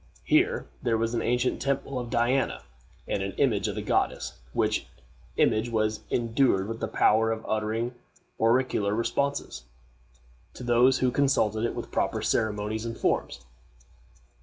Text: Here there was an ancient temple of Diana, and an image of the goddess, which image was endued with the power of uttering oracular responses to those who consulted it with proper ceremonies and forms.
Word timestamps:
Here 0.23 0.65
there 0.81 0.97
was 0.97 1.13
an 1.13 1.21
ancient 1.21 1.61
temple 1.61 1.99
of 1.99 2.09
Diana, 2.09 2.63
and 3.07 3.21
an 3.21 3.33
image 3.33 3.67
of 3.67 3.75
the 3.75 3.83
goddess, 3.83 4.33
which 4.51 4.87
image 5.37 5.69
was 5.69 5.99
endued 6.09 6.67
with 6.67 6.79
the 6.79 6.87
power 6.87 7.31
of 7.31 7.45
uttering 7.47 7.93
oracular 8.39 8.95
responses 8.95 9.61
to 10.55 10.63
those 10.63 10.97
who 10.97 11.11
consulted 11.11 11.65
it 11.65 11.75
with 11.75 11.91
proper 11.91 12.23
ceremonies 12.23 12.83
and 12.83 12.97
forms. 12.97 13.45